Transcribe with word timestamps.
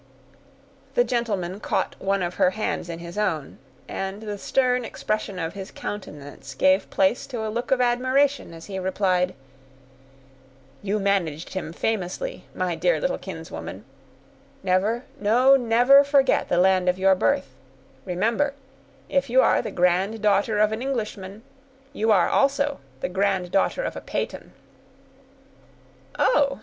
The 0.95 1.03
gentleman 1.03 1.59
caught 1.59 1.95
one 2.01 2.23
of 2.23 2.33
her 2.41 2.49
hands 2.49 2.89
in 2.89 2.97
his 2.97 3.19
own, 3.19 3.59
and 3.87 4.23
the 4.23 4.39
stern 4.39 4.83
expression 4.83 5.37
of 5.37 5.53
his 5.53 5.69
countenance 5.69 6.55
gave 6.55 6.89
place 6.89 7.27
to 7.27 7.45
a 7.45 7.53
look 7.53 7.69
of 7.69 7.79
admiration 7.81 8.51
as 8.51 8.65
he 8.65 8.79
replied,— 8.79 9.35
"You 10.81 10.99
managed 10.99 11.53
him 11.53 11.71
famously, 11.71 12.45
my 12.55 12.73
dear 12.73 12.99
little 12.99 13.19
kinswoman; 13.19 13.85
never—no, 14.63 15.55
never, 15.55 16.03
forget 16.03 16.49
the 16.49 16.57
land 16.57 16.89
of 16.89 16.97
your 16.97 17.13
birth; 17.13 17.53
remember, 18.03 18.55
if 19.07 19.29
you 19.29 19.39
are 19.43 19.61
the 19.61 19.69
granddaughter 19.69 20.57
of 20.57 20.71
an 20.71 20.81
Englishman, 20.81 21.43
you 21.93 22.11
are, 22.11 22.27
also, 22.27 22.79
the 23.01 23.09
granddaughter 23.09 23.83
of 23.83 23.95
a 23.95 24.01
Peyton." 24.01 24.51
"Oh!" 26.17 26.57